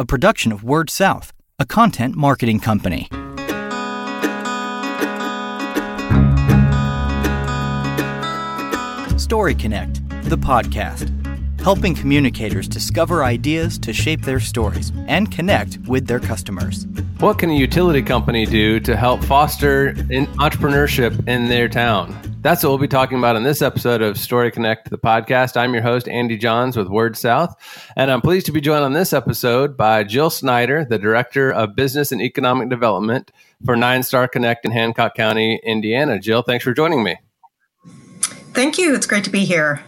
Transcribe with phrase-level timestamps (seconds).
[0.00, 3.06] a production of Word South, a content marketing company.
[9.18, 10.00] Story Connect,
[10.30, 11.12] the podcast,
[11.60, 16.86] helping communicators discover ideas to shape their stories and connect with their customers.
[17.18, 22.29] What can a utility company do to help foster entrepreneurship in their town?
[22.42, 25.58] That's what we'll be talking about in this episode of Story Connect, the podcast.
[25.58, 27.54] I'm your host, Andy Johns with Word South,
[27.96, 31.76] and I'm pleased to be joined on this episode by Jill Snyder, the Director of
[31.76, 33.30] Business and Economic Development
[33.66, 36.18] for Nine Star Connect in Hancock County, Indiana.
[36.18, 37.18] Jill, thanks for joining me.
[38.54, 38.94] Thank you.
[38.94, 39.82] It's great to be here.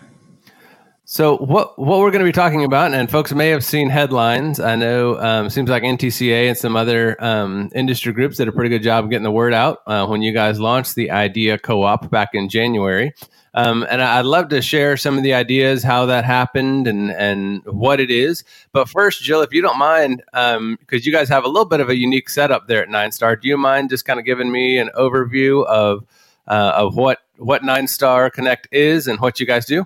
[1.05, 4.61] So what what we're going to be talking about, and folks may have seen headlines.
[4.61, 8.71] I know um, seems like NTCA and some other um, industry groups did a pretty
[8.71, 12.31] good job getting the word out uh, when you guys launched the Idea Co-op back
[12.35, 13.15] in January.
[13.53, 17.65] Um, and I'd love to share some of the ideas, how that happened, and and
[17.67, 18.45] what it is.
[18.73, 21.81] But first, Jill, if you don't mind, because um, you guys have a little bit
[21.81, 24.53] of a unique setup there at Nine Star, do you mind just kind of giving
[24.53, 26.05] me an overview of
[26.47, 29.85] uh, of what what Nine Star Connect is and what you guys do?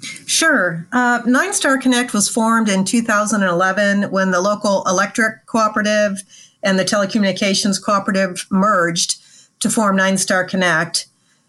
[0.00, 0.86] Sure.
[0.92, 6.22] Uh, Nine Star Connect was formed in 2011 when the local electric cooperative
[6.62, 9.20] and the telecommunications cooperative merged
[9.60, 11.06] to form Nine Star Connect.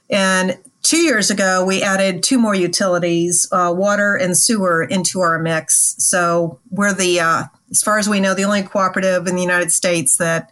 [0.10, 5.40] And two years ago, we added two more utilities, uh, water and sewer, into our
[5.40, 5.96] mix.
[6.00, 9.72] So we're the, uh, as far as we know, the only cooperative in the United
[9.72, 10.52] States that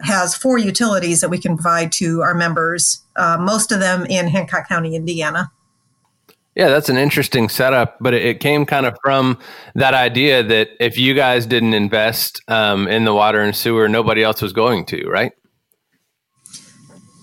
[0.00, 4.28] has four utilities that we can provide to our members, uh, most of them in
[4.28, 5.50] Hancock County, Indiana.
[6.56, 9.38] Yeah, that's an interesting setup, but it, came kind of from
[9.74, 14.22] that idea that if you guys didn't invest um, in the water and sewer, nobody
[14.22, 15.32] else was going to, right?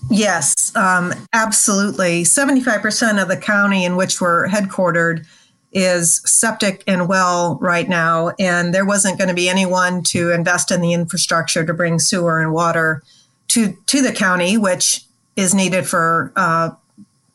[0.08, 2.22] Yes, um, absolutely.
[2.22, 5.26] 75% of the county in which we're headquartered
[5.72, 10.70] is septic and well right now, and there wasn't going to be anyone to invest
[10.70, 13.02] in the infrastructure to bring sewer and water
[13.48, 16.70] to, to the county, which is needed for uh,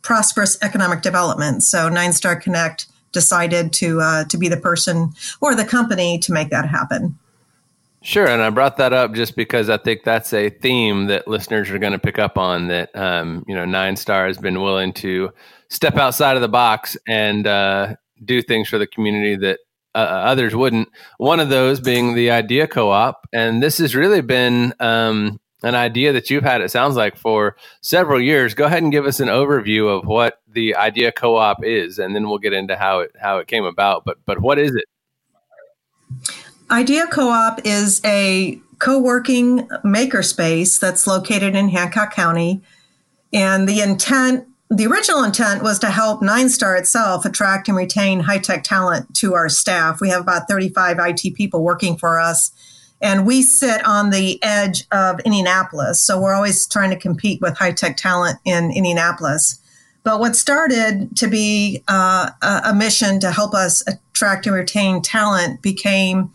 [0.02, 1.64] prosperous economic development.
[1.64, 6.32] So Nine Star Connect decided to uh, to be the person or the company to
[6.32, 7.18] make that happen.
[8.02, 11.70] Sure, and I brought that up just because I think that's a theme that listeners
[11.70, 12.68] are going to pick up on.
[12.68, 15.32] That um, you know, Nine Star has been willing to
[15.70, 19.60] step outside of the box and uh, do things for the community that
[19.96, 20.88] uh, others wouldn't.
[21.18, 26.14] One of those being the Idea Co-op, and this has really been um, an idea
[26.14, 28.54] that you've had, it sounds like, for several years.
[28.54, 32.30] Go ahead and give us an overview of what the Idea Co-op is, and then
[32.30, 34.06] we'll get into how it how it came about.
[34.06, 34.86] But but what is it?
[36.72, 42.62] Idea Co-op is a co-working makerspace that's located in Hancock County,
[43.34, 44.46] and the intent.
[44.72, 49.16] The original intent was to help Nine Star itself attract and retain high tech talent
[49.16, 50.00] to our staff.
[50.00, 52.52] We have about 35 IT people working for us
[53.02, 56.02] and we sit on the edge of Indianapolis.
[56.02, 59.60] So we're always trying to compete with high tech talent in Indianapolis.
[60.04, 65.62] But what started to be uh, a mission to help us attract and retain talent
[65.62, 66.32] became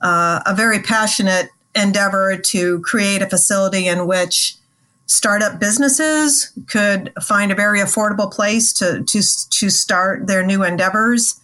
[0.00, 4.56] uh, a very passionate endeavor to create a facility in which
[5.06, 11.40] startup businesses could find a very affordable place to, to, to start their new endeavors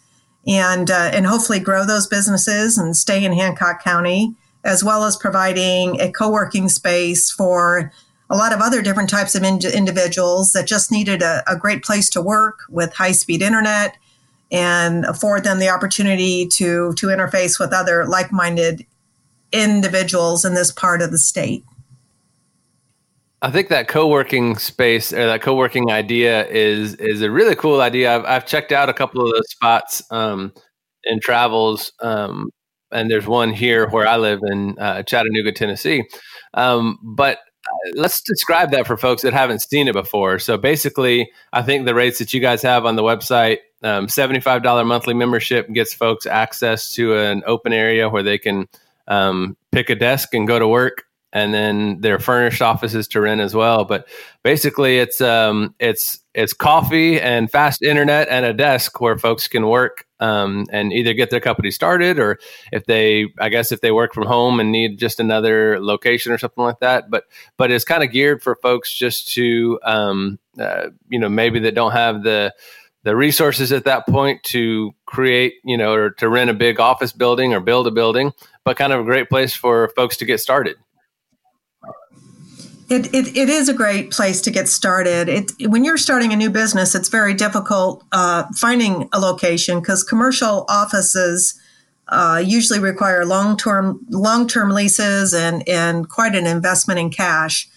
[0.47, 4.35] and, uh, and hopefully grow those businesses and stay in Hancock County
[4.65, 7.93] as well as providing a co working space for
[8.31, 11.83] a lot of other different types of ind- individuals that just needed a, a great
[11.83, 13.97] place to work with high speed internet
[14.51, 18.85] and afford them the opportunity to, to interface with other like minded
[19.53, 21.65] individuals in this part of the state.
[23.41, 28.17] I think that co-working space or that co-working idea is is a really cool idea.
[28.17, 30.53] I've, I've checked out a couple of those spots um,
[31.05, 32.51] in travels um,
[32.93, 36.05] and there's one here where I live in uh, Chattanooga, Tennessee.
[36.55, 40.39] Um, but uh, let's describe that for folks that haven't seen it before.
[40.39, 44.87] So basically, I think the rates that you guys have on the website, um, $75
[44.87, 48.69] monthly membership gets folks access to an open area where they can
[49.07, 51.05] um, pick a desk and go to work.
[51.31, 53.85] And then there are furnished offices to rent as well.
[53.85, 54.09] But
[54.43, 59.67] basically, it's um, it's it's coffee and fast internet and a desk where folks can
[59.67, 62.39] work um, and either get their company started or
[62.73, 66.39] if they i guess if they work from home and need just another location or
[66.39, 67.11] something like that.
[67.11, 67.25] But
[67.57, 71.75] but it's kind of geared for folks just to um, uh, you know maybe that
[71.75, 72.55] don't have the
[73.05, 77.13] the resources at that point to create you know or to rent a big office
[77.13, 78.33] building or build a building
[78.65, 80.77] but kind of a great place for folks to get started
[82.89, 85.29] it, it, it is a great place to get started.
[85.29, 90.03] It, when you're starting a new business, it's very difficult uh, finding a location because
[90.03, 91.61] commercial offices
[92.09, 97.69] uh, usually require long term long term leases and and quite an investment in cash.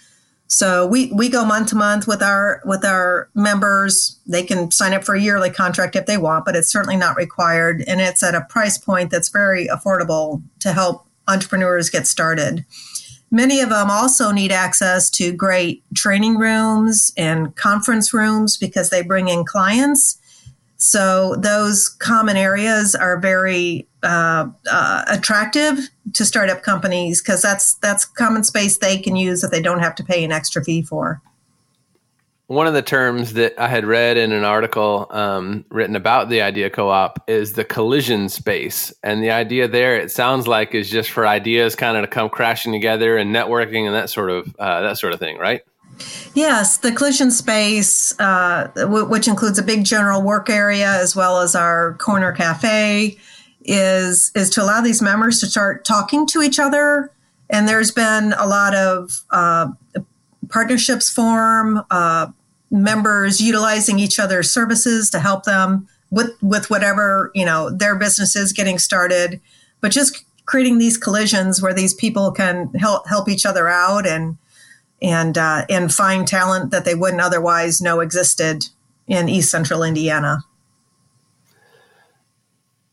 [0.47, 4.19] So we we go month to month with our with our members.
[4.25, 7.17] They can sign up for a yearly contract if they want, but it's certainly not
[7.17, 12.65] required, and it's at a price point that's very affordable to help entrepreneurs get started.
[13.31, 19.01] Many of them also need access to great training rooms and conference rooms because they
[19.01, 20.17] bring in clients.
[20.75, 25.77] So those common areas are very uh, uh, attractive
[26.13, 29.95] to startup companies because that's that's common space they can use that they don't have
[29.95, 31.21] to pay an extra fee for.
[32.51, 36.41] One of the terms that I had read in an article um, written about the
[36.41, 41.11] idea co-op is the collision space, and the idea there it sounds like is just
[41.11, 44.81] for ideas kind of to come crashing together and networking and that sort of uh,
[44.81, 45.61] that sort of thing, right?
[46.33, 51.39] Yes, the collision space, uh, w- which includes a big general work area as well
[51.39, 53.17] as our corner cafe,
[53.61, 57.13] is is to allow these members to start talking to each other.
[57.49, 59.69] And there's been a lot of uh,
[60.49, 61.81] partnerships form.
[61.89, 62.27] Uh,
[62.71, 68.35] members utilizing each other's services to help them with with whatever you know their business
[68.35, 69.41] is getting started
[69.81, 74.37] but just creating these collisions where these people can help help each other out and
[75.01, 78.65] and uh, and find talent that they wouldn't otherwise know existed
[79.07, 80.39] in east central indiana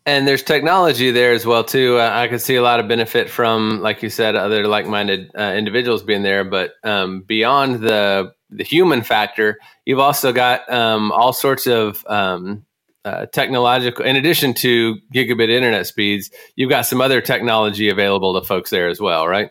[0.04, 1.98] and there's technology there as well too.
[1.98, 5.52] Uh, I could see a lot of benefit from, like you said, other like-minded uh,
[5.54, 6.44] individuals being there.
[6.44, 12.64] But um, beyond the the human factor, you've also got um, all sorts of um,
[13.04, 14.04] uh, technological.
[14.04, 18.88] In addition to gigabit internet speeds, you've got some other technology available to folks there
[18.88, 19.50] as well, right?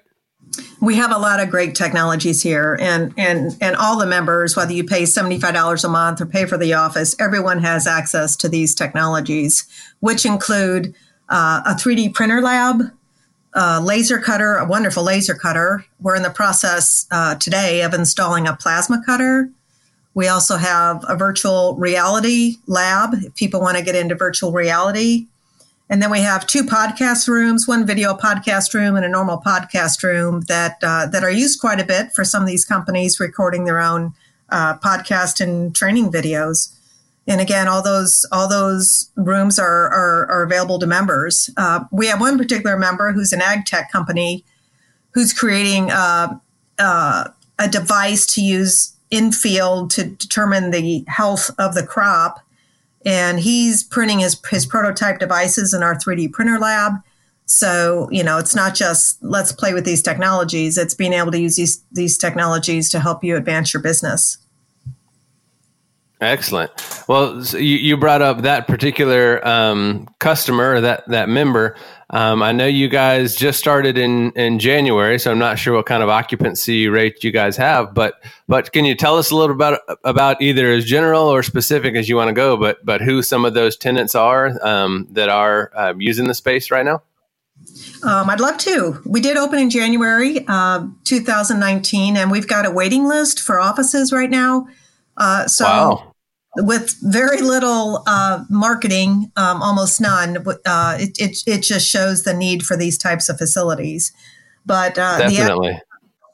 [0.81, 4.71] We have a lot of great technologies here, and and and all the members, whether
[4.71, 8.35] you pay seventy five dollars a month or pay for the office, everyone has access
[8.37, 9.67] to these technologies,
[9.99, 10.95] which include
[11.27, 12.81] uh, a three D printer lab,
[13.53, 15.85] a laser cutter, a wonderful laser cutter.
[15.99, 19.49] We're in the process uh, today of installing a plasma cutter.
[20.13, 25.27] We also have a virtual reality lab if people want to get into virtual reality.
[25.89, 30.03] And then we have two podcast rooms, one video podcast room and a normal podcast
[30.03, 33.65] room that uh, that are used quite a bit for some of these companies recording
[33.65, 34.13] their own
[34.49, 36.76] uh, podcast and training videos.
[37.27, 41.49] And again, all those all those rooms are are, are available to members.
[41.57, 44.45] Uh, we have one particular member who's an ag tech company
[45.11, 46.37] who's creating uh,
[46.79, 47.29] uh,
[47.59, 52.43] a device to use in field to determine the health of the crop
[53.07, 56.93] and he's printing his his prototype devices in our 3D printer lab.
[57.45, 61.39] So you know, it's not just let's play with these technologies; it's being able to
[61.39, 64.37] use these these technologies to help you advance your business.
[66.19, 66.71] Excellent.
[67.07, 71.75] Well, so you, you brought up that particular um, customer, that that member.
[72.09, 75.85] Um, I know you guys just started in in January, so I'm not sure what
[75.85, 77.93] kind of occupancy rate you guys have.
[77.93, 78.15] But
[78.47, 82.09] but can you tell us a little about about either as general or specific as
[82.09, 82.57] you want to go?
[82.57, 86.71] But but who some of those tenants are um, that are uh, using the space
[86.71, 87.03] right now?
[88.03, 89.01] Um, I'd love to.
[89.05, 94.11] We did open in January uh, 2019, and we've got a waiting list for offices
[94.11, 94.67] right now.
[95.17, 96.06] Uh, so wow.
[96.57, 102.33] With very little uh, marketing, um, almost none, uh, it, it, it, just shows the
[102.33, 104.11] need for these types of facilities.
[104.65, 105.81] But uh, definitely, the,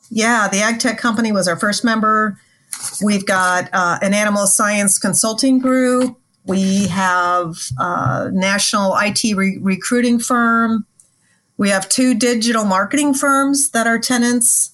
[0.09, 2.37] yeah, the ag tech company was our first member.
[3.03, 6.17] We've got uh, an animal science consulting group.
[6.45, 10.85] We have a uh, national IT re- recruiting firm.
[11.57, 14.71] We have two digital marketing firms that are tenants.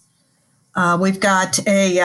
[0.75, 1.99] Uh, we've got a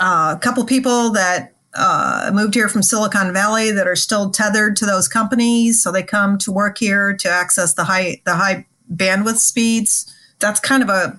[0.00, 4.86] a couple people that uh, moved here from Silicon Valley that are still tethered to
[4.86, 9.38] those companies, so they come to work here to access the high the high bandwidth
[9.38, 10.12] speeds.
[10.40, 11.18] That's kind of a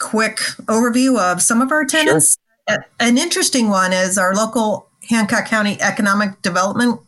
[0.00, 2.36] quick overview of some of our tenants.
[2.68, 2.86] Sure.
[2.98, 7.00] An interesting one is our local Hancock County Economic Development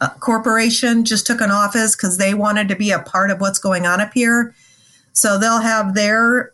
[0.00, 3.58] uh, Corporation just took an office because they wanted to be a part of what's
[3.58, 4.54] going on up here.
[5.12, 6.52] So they'll have their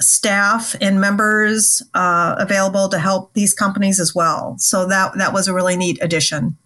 [0.00, 4.56] staff and members uh, available to help these companies as well.
[4.58, 6.56] So that that was a really neat addition.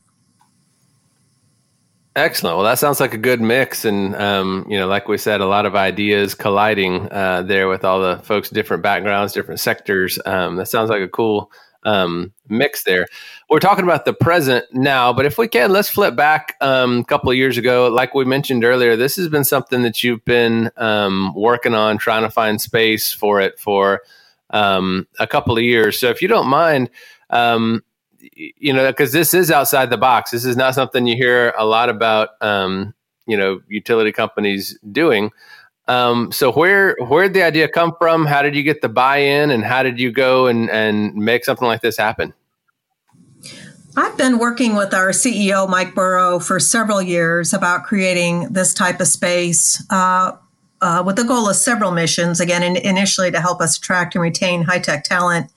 [2.16, 2.56] Excellent.
[2.56, 5.46] Well, that sounds like a good mix, and um, you know, like we said, a
[5.46, 10.18] lot of ideas colliding uh, there with all the folks, different backgrounds, different sectors.
[10.24, 11.50] Um, that sounds like a cool
[11.84, 13.06] um, mix there.
[13.50, 17.04] We're talking about the present now, but if we can, let's flip back um, a
[17.04, 17.88] couple of years ago.
[17.88, 22.22] Like we mentioned earlier, this has been something that you've been um, working on, trying
[22.22, 24.02] to find space for it for
[24.50, 25.98] um, a couple of years.
[25.98, 26.90] So if you don't mind,
[27.30, 27.82] um,
[28.36, 30.30] you know, because this is outside the box.
[30.30, 32.94] This is not something you hear a lot about um,
[33.26, 35.30] you know utility companies doing.
[35.86, 38.24] Um, so where where did the idea come from?
[38.24, 41.66] How did you get the buy-in, and how did you go and and make something
[41.66, 42.32] like this happen?
[43.96, 49.00] I've been working with our CEO Mike Burrow for several years about creating this type
[49.00, 49.84] of space.
[49.90, 50.32] Uh,
[50.80, 54.22] uh, with the goal of several missions, again, in, initially to help us attract and
[54.22, 55.50] retain high tech talent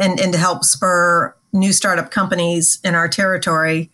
[0.00, 3.90] and, and to help spur new startup companies in our territory.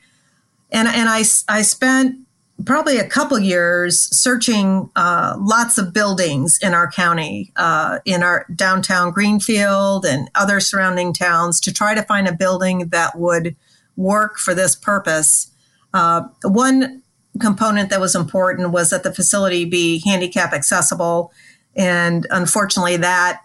[0.71, 2.21] And, and I, I spent
[2.65, 8.47] probably a couple years searching uh, lots of buildings in our county, uh, in our
[8.55, 13.55] downtown Greenfield and other surrounding towns, to try to find a building that would
[13.97, 15.53] work for this purpose.
[15.95, 17.03] Uh, one
[17.41, 21.33] component that was important was that the facility be handicap accessible,
[21.77, 23.41] and unfortunately, that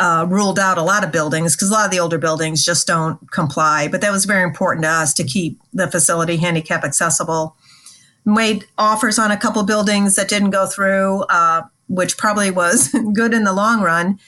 [0.00, 2.88] uh, ruled out a lot of buildings because a lot of the older buildings just
[2.88, 3.86] don't comply.
[3.86, 7.56] But that was very important to us to keep the facility handicap accessible
[8.24, 13.34] made offers on a couple buildings that didn't go through, uh, which probably was good
[13.34, 14.18] in the long run.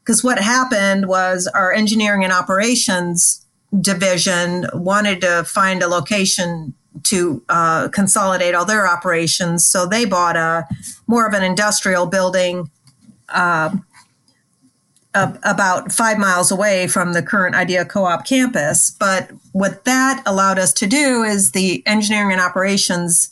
[0.00, 3.44] Because what happened was our engineering and operations
[3.80, 9.64] division wanted to find a location to uh, consolidate all their operations.
[9.64, 10.66] So they bought a
[11.06, 12.70] more of an industrial building
[13.28, 13.76] uh,
[15.14, 18.90] about five miles away from the current Idea Co op campus.
[18.90, 23.30] But what that allowed us to do is the engineering and operations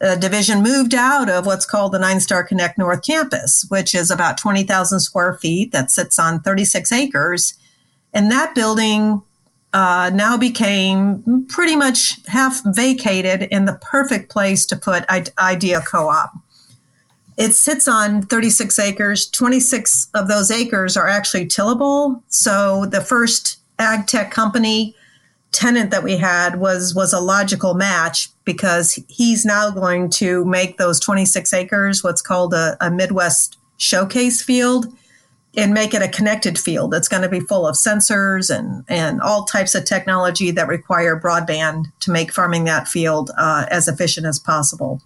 [0.00, 4.10] uh, division moved out of what's called the Nine Star Connect North campus, which is
[4.10, 7.54] about 20,000 square feet that sits on 36 acres.
[8.12, 9.22] And that building
[9.72, 15.04] uh, now became pretty much half vacated in the perfect place to put
[15.38, 16.32] Idea Co op.
[17.36, 19.28] It sits on 36 acres.
[19.28, 22.22] 26 of those acres are actually tillable.
[22.28, 24.94] So the first ag tech company
[25.50, 30.76] tenant that we had was was a logical match because he's now going to make
[30.76, 34.86] those 26 acres what's called a, a Midwest showcase field
[35.56, 39.20] and make it a connected field that's going to be full of sensors and, and
[39.20, 44.26] all types of technology that require broadband to make farming that field uh, as efficient
[44.26, 45.00] as possible.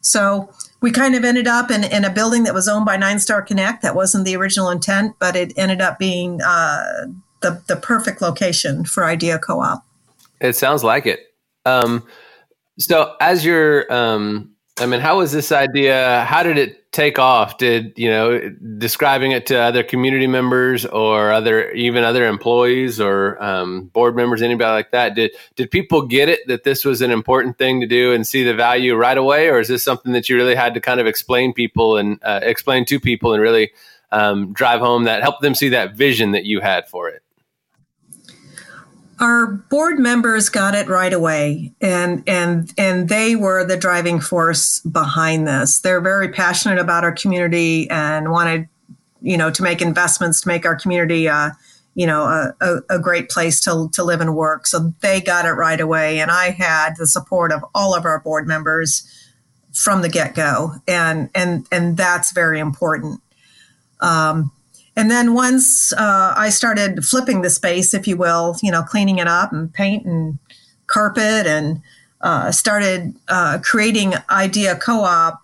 [0.00, 3.18] So we kind of ended up in, in a building that was owned by Nine
[3.18, 3.82] Star Connect.
[3.82, 7.06] That wasn't the original intent, but it ended up being uh,
[7.40, 9.84] the, the perfect location for Idea Co op.
[10.40, 11.20] It sounds like it.
[11.64, 12.04] Um,
[12.78, 16.24] so, as you're, um, I mean, how was this idea?
[16.26, 17.58] How did it take off?
[17.58, 23.42] Did you know describing it to other community members or other even other employees or
[23.42, 25.14] um, board members, anybody like that?
[25.14, 28.44] Did did people get it that this was an important thing to do and see
[28.44, 31.06] the value right away, or is this something that you really had to kind of
[31.06, 33.72] explain people and uh, explain to people and really
[34.10, 37.22] um, drive home that help them see that vision that you had for it?
[39.22, 44.80] Our board members got it right away and and and they were the driving force
[44.80, 45.78] behind this.
[45.78, 48.68] They're very passionate about our community and wanted
[49.20, 51.50] you know to make investments to make our community uh,
[51.94, 54.66] you know a, a, a, great place to, to live and work.
[54.66, 58.18] So they got it right away and i had the support of all of our
[58.18, 59.06] board members
[59.72, 63.20] from the get-go and and and that's very important.
[64.00, 64.50] Um,
[64.96, 69.18] and then once uh, I started flipping the space, if you will, you know, cleaning
[69.18, 70.38] it up and paint and
[70.86, 71.80] carpet and
[72.20, 75.40] uh, started uh, creating Idea Co op,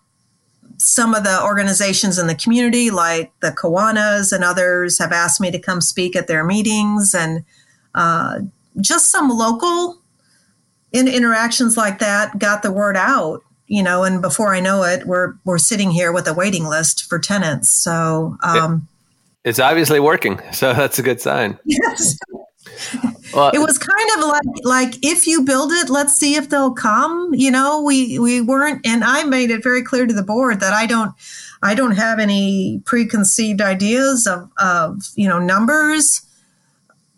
[0.76, 5.50] some of the organizations in the community, like the Kiwanis and others, have asked me
[5.50, 7.14] to come speak at their meetings.
[7.14, 7.44] And
[7.94, 8.40] uh,
[8.80, 9.98] just some local
[10.92, 15.06] in- interactions like that got the word out you know, and before I know it,
[15.06, 17.68] we're we're sitting here with a waiting list for tenants.
[17.68, 18.88] So um,
[19.48, 21.58] it's obviously working, so that's a good sign.
[21.64, 22.18] Yes.
[23.34, 26.72] Well, it was kind of like like if you build it, let's see if they'll
[26.72, 27.34] come.
[27.34, 30.72] You know, we we weren't, and I made it very clear to the board that
[30.72, 31.12] I don't
[31.62, 36.22] I don't have any preconceived ideas of of you know numbers,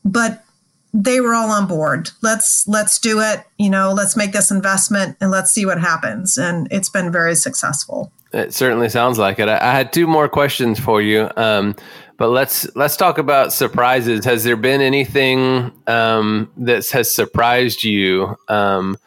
[0.04, 0.42] but
[0.92, 2.10] they were all on board.
[2.22, 3.44] Let's let's do it.
[3.58, 6.38] You know, let's make this investment and let's see what happens.
[6.38, 8.10] And it's been very successful.
[8.32, 9.48] It certainly sounds like it.
[9.48, 11.28] I, I had two more questions for you.
[11.36, 11.74] Um,
[12.20, 14.26] but let's let's talk about surprises.
[14.26, 18.36] Has there been anything um, that has surprised you?
[18.46, 18.98] Um,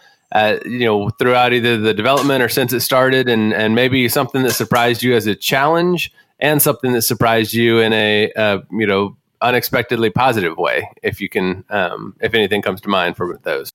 [0.66, 4.54] you know, throughout either the development or since it started, and and maybe something that
[4.54, 9.16] surprised you as a challenge, and something that surprised you in a uh, you know
[9.42, 10.90] unexpectedly positive way.
[11.04, 13.72] If you can, um, if anything comes to mind for those.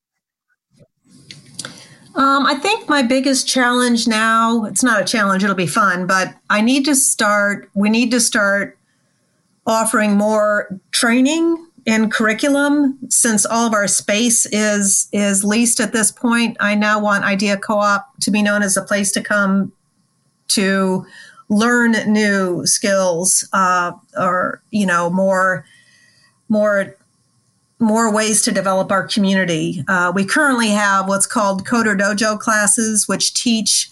[2.16, 6.34] Um, I think my biggest challenge now, it's not a challenge, it'll be fun, but
[6.50, 8.77] I need to start, we need to start
[9.68, 16.10] offering more training in curriculum since all of our space is is leased at this
[16.10, 16.56] point.
[16.58, 19.72] I now want idea co-op to be known as a place to come
[20.48, 21.06] to
[21.48, 25.64] learn new skills uh, or you know more
[26.48, 26.96] more
[27.78, 29.84] more ways to develop our community.
[29.86, 33.90] Uh, we currently have what's called coder dojo classes which teach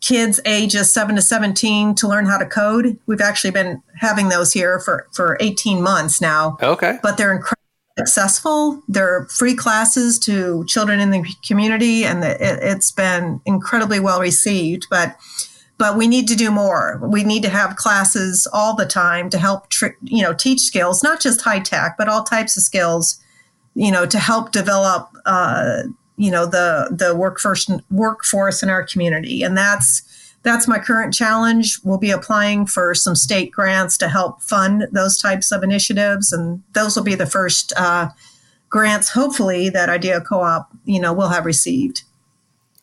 [0.00, 2.98] kids ages 7 to 17 to learn how to code.
[3.06, 6.56] We've actually been having those here for for 18 months now.
[6.62, 6.98] Okay.
[7.02, 7.56] But they're incredibly
[7.98, 8.82] successful.
[8.88, 14.86] They're free classes to children in the community and it, it's been incredibly well received.
[14.90, 15.16] But
[15.78, 17.00] but we need to do more.
[17.02, 21.02] We need to have classes all the time to help, tr- you know, teach skills,
[21.02, 23.20] not just high tech, but all types of skills,
[23.74, 25.82] you know, to help develop, uh,
[26.16, 30.02] you know, the the workforce workforce in our community, and that's
[30.42, 31.80] that's my current challenge.
[31.82, 36.62] We'll be applying for some state grants to help fund those types of initiatives, and
[36.72, 38.08] those will be the first uh,
[38.68, 42.02] grants, hopefully, that Idea Co-op, you know, will have received.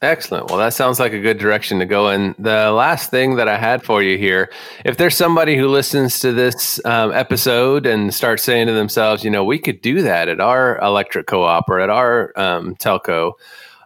[0.04, 0.50] Excellent.
[0.50, 2.10] Well, that sounds like a good direction to go.
[2.10, 4.52] And the last thing that I had for you here
[4.84, 9.32] if there's somebody who listens to this um, episode and starts saying to themselves, you
[9.32, 13.32] know, we could do that at our electric co op or at our um, telco,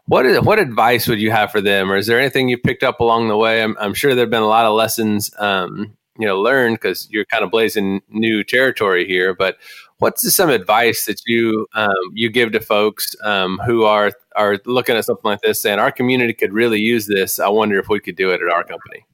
[0.07, 1.91] what, is, what advice would you have for them?
[1.91, 3.61] Or is there anything you picked up along the way?
[3.61, 7.07] I'm, I'm sure there have been a lot of lessons, um, you know, learned because
[7.11, 9.35] you're kind of blazing new territory here.
[9.35, 9.57] But
[9.99, 14.95] what's some advice that you um, you give to folks um, who are are looking
[14.95, 17.39] at something like this, saying our community could really use this?
[17.39, 19.05] I wonder if we could do it at our company.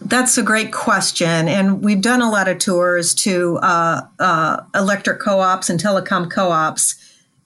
[0.00, 5.20] That's a great question, and we've done a lot of tours to uh, uh, electric
[5.20, 6.94] co-ops and telecom co-ops,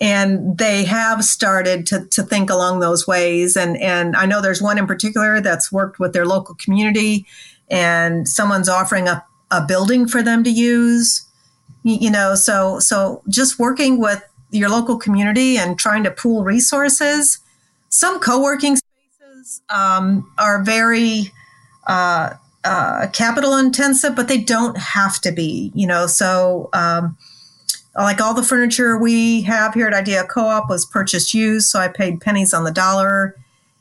[0.00, 3.56] and they have started to, to think along those ways.
[3.56, 7.26] And and I know there's one in particular that's worked with their local community,
[7.70, 11.26] and someone's offering a, a building for them to use
[11.82, 17.38] you know so so just working with your local community and trying to pool resources.
[17.88, 21.32] Some co-working spaces um, are very
[21.86, 27.16] uh, uh, capital intensive but they don't have to be you know so um,
[27.96, 31.88] like all the furniture we have here at idea co-op was purchased used so i
[31.88, 33.36] paid pennies on the dollar.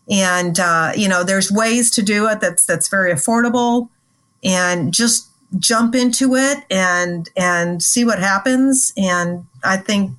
[0.09, 3.89] And uh, you know there's ways to do it that's that's very affordable
[4.43, 5.27] and just
[5.59, 8.91] jump into it and and see what happens.
[8.97, 10.11] And i think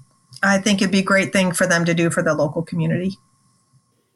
[0.42, 3.16] i think it'd be a great thing for them to do for the local community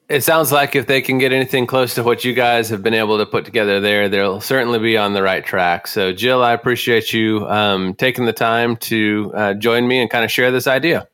[0.08, 2.94] it sounds like if they can get anything close to what you guys have been
[2.94, 5.86] able to put together there, they'll certainly be on the right track.
[5.86, 10.24] So, Jill, I appreciate you um, taking the time to uh, join me and kind
[10.24, 11.08] of share this idea.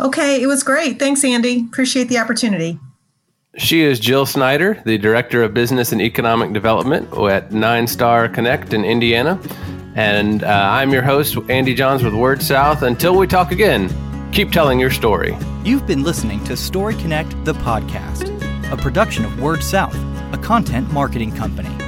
[0.00, 0.98] Okay, it was great.
[0.98, 1.64] Thanks, Andy.
[1.68, 2.78] Appreciate the opportunity.
[3.56, 8.72] She is Jill Snyder, the Director of Business and Economic Development at Nine Star Connect
[8.72, 9.38] in Indiana.
[9.94, 12.82] And uh, I'm your host, Andy Johns with Word South.
[12.82, 13.90] Until we talk again,
[14.32, 15.36] keep telling your story.
[15.62, 18.30] You've been listening to Story Connect, the podcast,
[18.72, 19.94] a production of Word South,
[20.32, 21.81] a content marketing company.